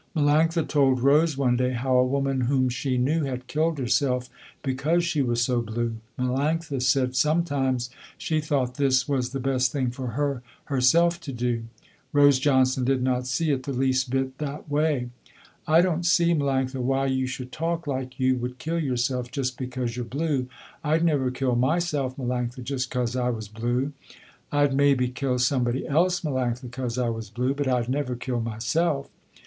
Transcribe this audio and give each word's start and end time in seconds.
Melanctha 0.15 0.67
told 0.67 1.01
Rose 1.01 1.37
one 1.37 1.55
day 1.55 1.73
how 1.73 1.95
a 1.95 2.03
woman 2.03 2.41
whom 2.41 2.69
she 2.69 2.97
knew 2.97 3.25
had 3.25 3.45
killed 3.45 3.77
herself 3.77 4.31
because 4.63 5.03
she 5.03 5.21
was 5.21 5.43
so 5.43 5.61
blue. 5.61 5.97
Melanctha 6.17 6.81
said, 6.81 7.15
sometimes, 7.15 7.91
she 8.17 8.41
thought 8.41 8.77
this 8.77 9.07
was 9.07 9.29
the 9.29 9.39
best 9.39 9.71
thing 9.71 9.91
for 9.91 10.07
her 10.17 10.41
herself 10.65 11.19
to 11.21 11.31
do. 11.31 11.65
Rose 12.13 12.39
Johnson 12.39 12.83
did 12.83 13.03
not 13.03 13.27
see 13.27 13.51
it 13.51 13.61
the 13.61 13.73
least 13.73 14.09
bit 14.09 14.39
that 14.39 14.67
way. 14.71 15.09
"I 15.67 15.81
don't 15.81 16.03
see 16.03 16.33
Melanctha 16.33 16.79
why 16.81 17.05
you 17.05 17.27
should 17.27 17.51
talk 17.51 17.85
like 17.85 18.19
you 18.19 18.37
would 18.37 18.57
kill 18.57 18.79
yourself 18.79 19.29
just 19.29 19.55
because 19.55 19.95
you're 19.95 20.03
blue. 20.03 20.47
I'd 20.83 21.03
never 21.03 21.29
kill 21.29 21.55
myself 21.55 22.17
Melanctha 22.17 22.63
just 22.63 22.89
'cause 22.89 23.15
I 23.15 23.29
was 23.29 23.47
blue. 23.47 23.93
I'd 24.51 24.73
maybe 24.73 25.09
kill 25.09 25.37
somebody 25.37 25.85
else 25.87 26.21
Melanctha 26.21 26.71
'cause 26.71 26.97
I 26.97 27.09
was 27.09 27.29
blue, 27.29 27.53
but 27.53 27.67
I'd 27.67 27.87
never 27.87 28.15
kill 28.15 28.39
myself. 28.41 29.07